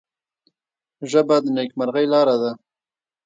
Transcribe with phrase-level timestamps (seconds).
[1.11, 2.51] ژبه د نیکمرغۍ لاره ده